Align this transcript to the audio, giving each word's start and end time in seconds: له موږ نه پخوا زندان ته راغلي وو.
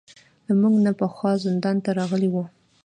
له 0.45 0.53
موږ 0.61 0.75
نه 0.85 0.91
پخوا 0.99 1.31
زندان 1.45 1.77
ته 1.85 1.89
راغلي 1.99 2.29
وو. 2.31 2.43